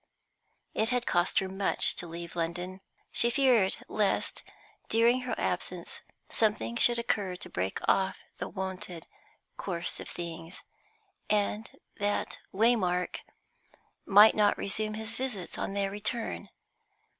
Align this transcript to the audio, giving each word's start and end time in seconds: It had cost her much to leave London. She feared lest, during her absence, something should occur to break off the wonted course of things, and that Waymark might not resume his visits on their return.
It 0.73 0.89
had 0.89 1.05
cost 1.05 1.37
her 1.37 1.47
much 1.47 1.95
to 1.97 2.07
leave 2.07 2.35
London. 2.35 2.81
She 3.11 3.29
feared 3.29 3.77
lest, 3.87 4.41
during 4.89 5.21
her 5.21 5.35
absence, 5.37 6.01
something 6.27 6.75
should 6.75 6.97
occur 6.97 7.35
to 7.35 7.49
break 7.51 7.77
off 7.87 8.17
the 8.39 8.49
wonted 8.49 9.05
course 9.57 9.99
of 9.99 10.09
things, 10.09 10.63
and 11.29 11.69
that 11.97 12.39
Waymark 12.51 13.17
might 14.07 14.33
not 14.33 14.57
resume 14.57 14.95
his 14.95 15.13
visits 15.13 15.59
on 15.59 15.75
their 15.75 15.91
return. 15.91 16.49